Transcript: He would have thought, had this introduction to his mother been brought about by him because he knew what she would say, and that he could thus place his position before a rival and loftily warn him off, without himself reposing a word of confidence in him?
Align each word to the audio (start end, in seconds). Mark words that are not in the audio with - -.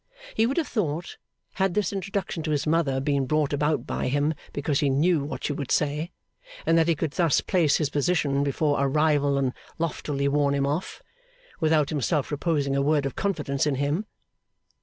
He 0.33 0.47
would 0.47 0.57
have 0.57 0.67
thought, 0.67 1.17
had 1.61 1.75
this 1.75 1.93
introduction 1.93 2.41
to 2.41 2.49
his 2.49 2.65
mother 2.65 2.99
been 2.99 3.27
brought 3.27 3.53
about 3.53 3.85
by 3.85 4.07
him 4.07 4.33
because 4.51 4.79
he 4.79 4.89
knew 4.89 5.23
what 5.23 5.43
she 5.43 5.53
would 5.53 5.69
say, 5.71 6.09
and 6.65 6.75
that 6.75 6.87
he 6.87 6.95
could 6.95 7.11
thus 7.11 7.39
place 7.39 7.75
his 7.75 7.91
position 7.91 8.43
before 8.43 8.83
a 8.83 8.87
rival 8.87 9.37
and 9.37 9.53
loftily 9.77 10.27
warn 10.27 10.55
him 10.55 10.65
off, 10.65 11.03
without 11.59 11.89
himself 11.89 12.31
reposing 12.31 12.75
a 12.75 12.81
word 12.81 13.05
of 13.05 13.15
confidence 13.15 13.67
in 13.67 13.75
him? 13.75 14.07